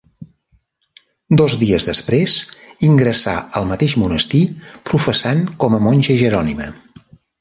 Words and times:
Dos 1.41 1.57
dies 1.63 1.83
després 1.89 2.37
ingressà 2.89 3.35
al 3.61 3.67
mateix 3.73 3.97
monestir 4.05 4.41
professant 4.91 5.45
com 5.65 5.77
a 5.79 5.83
monja 5.91 6.17
jerònima. 6.23 6.71